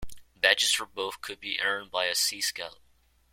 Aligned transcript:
Badges 0.35 0.71
for 0.71 0.87
both 0.87 1.21
could 1.21 1.39
be 1.39 1.61
earned 1.61 1.91
by 1.91 2.05
a 2.05 2.15
Sea 2.15 2.41
Scout. 2.41 2.79